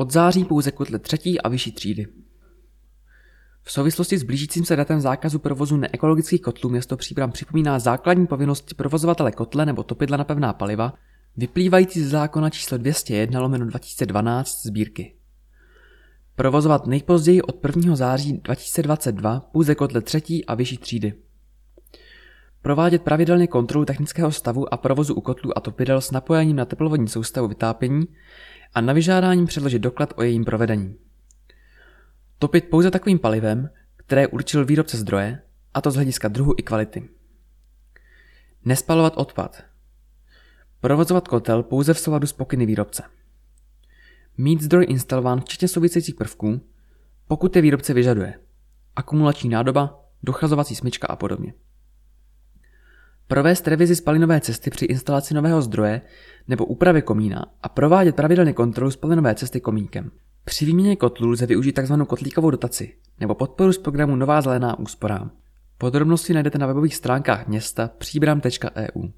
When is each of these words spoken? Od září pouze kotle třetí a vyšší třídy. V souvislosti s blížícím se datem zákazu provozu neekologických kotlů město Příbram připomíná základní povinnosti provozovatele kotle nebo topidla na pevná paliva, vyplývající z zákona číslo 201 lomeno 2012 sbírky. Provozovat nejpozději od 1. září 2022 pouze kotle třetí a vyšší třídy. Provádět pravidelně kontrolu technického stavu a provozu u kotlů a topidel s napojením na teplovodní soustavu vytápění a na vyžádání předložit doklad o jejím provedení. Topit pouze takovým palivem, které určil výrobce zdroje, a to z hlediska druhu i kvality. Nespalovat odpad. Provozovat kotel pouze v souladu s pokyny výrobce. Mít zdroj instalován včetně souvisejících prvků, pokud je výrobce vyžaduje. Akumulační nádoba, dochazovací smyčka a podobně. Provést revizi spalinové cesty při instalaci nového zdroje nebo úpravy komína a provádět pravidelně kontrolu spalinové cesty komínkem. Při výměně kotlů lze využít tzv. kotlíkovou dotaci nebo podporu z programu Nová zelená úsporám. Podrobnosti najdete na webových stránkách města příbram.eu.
Od 0.00 0.12
září 0.12 0.44
pouze 0.44 0.70
kotle 0.70 0.98
třetí 0.98 1.40
a 1.40 1.48
vyšší 1.48 1.72
třídy. 1.72 2.06
V 3.62 3.72
souvislosti 3.72 4.18
s 4.18 4.22
blížícím 4.22 4.64
se 4.64 4.76
datem 4.76 5.00
zákazu 5.00 5.38
provozu 5.38 5.76
neekologických 5.76 6.42
kotlů 6.42 6.70
město 6.70 6.96
Příbram 6.96 7.32
připomíná 7.32 7.78
základní 7.78 8.26
povinnosti 8.26 8.74
provozovatele 8.74 9.32
kotle 9.32 9.66
nebo 9.66 9.82
topidla 9.82 10.16
na 10.16 10.24
pevná 10.24 10.52
paliva, 10.52 10.94
vyplývající 11.36 12.04
z 12.04 12.08
zákona 12.10 12.50
číslo 12.50 12.78
201 12.78 13.40
lomeno 13.40 13.66
2012 13.66 14.66
sbírky. 14.66 15.14
Provozovat 16.36 16.86
nejpozději 16.86 17.42
od 17.42 17.64
1. 17.64 17.96
září 17.96 18.32
2022 18.32 19.40
pouze 19.40 19.74
kotle 19.74 20.00
třetí 20.00 20.44
a 20.44 20.54
vyšší 20.54 20.78
třídy. 20.78 21.12
Provádět 22.62 23.02
pravidelně 23.02 23.46
kontrolu 23.46 23.84
technického 23.84 24.32
stavu 24.32 24.74
a 24.74 24.76
provozu 24.76 25.14
u 25.14 25.20
kotlů 25.20 25.58
a 25.58 25.60
topidel 25.60 26.00
s 26.00 26.10
napojením 26.10 26.56
na 26.56 26.64
teplovodní 26.64 27.08
soustavu 27.08 27.48
vytápění 27.48 28.06
a 28.74 28.80
na 28.80 28.92
vyžádání 28.92 29.46
předložit 29.46 29.78
doklad 29.78 30.12
o 30.16 30.22
jejím 30.22 30.44
provedení. 30.44 30.96
Topit 32.38 32.64
pouze 32.70 32.90
takovým 32.90 33.18
palivem, 33.18 33.70
které 33.96 34.26
určil 34.26 34.64
výrobce 34.64 34.96
zdroje, 34.96 35.42
a 35.74 35.80
to 35.80 35.90
z 35.90 35.94
hlediska 35.94 36.28
druhu 36.28 36.54
i 36.56 36.62
kvality. 36.62 37.08
Nespalovat 38.64 39.12
odpad. 39.16 39.62
Provozovat 40.80 41.28
kotel 41.28 41.62
pouze 41.62 41.94
v 41.94 41.98
souladu 41.98 42.26
s 42.26 42.32
pokyny 42.32 42.66
výrobce. 42.66 43.02
Mít 44.38 44.62
zdroj 44.62 44.86
instalován 44.88 45.40
včetně 45.40 45.68
souvisejících 45.68 46.14
prvků, 46.14 46.60
pokud 47.28 47.56
je 47.56 47.62
výrobce 47.62 47.94
vyžaduje. 47.94 48.34
Akumulační 48.96 49.50
nádoba, 49.50 50.04
dochazovací 50.22 50.76
smyčka 50.76 51.06
a 51.06 51.16
podobně. 51.16 51.54
Provést 53.30 53.68
revizi 53.68 53.96
spalinové 53.96 54.40
cesty 54.40 54.70
při 54.70 54.84
instalaci 54.84 55.34
nového 55.34 55.62
zdroje 55.62 56.00
nebo 56.48 56.64
úpravy 56.64 57.02
komína 57.02 57.46
a 57.62 57.68
provádět 57.68 58.16
pravidelně 58.16 58.52
kontrolu 58.52 58.90
spalinové 58.90 59.34
cesty 59.34 59.60
komínkem. 59.60 60.10
Při 60.44 60.64
výměně 60.64 60.96
kotlů 60.96 61.28
lze 61.28 61.46
využít 61.46 61.72
tzv. 61.72 61.94
kotlíkovou 62.06 62.50
dotaci 62.50 62.94
nebo 63.20 63.34
podporu 63.34 63.72
z 63.72 63.78
programu 63.78 64.16
Nová 64.16 64.40
zelená 64.40 64.78
úsporám. 64.78 65.30
Podrobnosti 65.78 66.34
najdete 66.34 66.58
na 66.58 66.66
webových 66.66 66.94
stránkách 66.94 67.46
města 67.46 67.90
příbram.eu. 67.98 69.08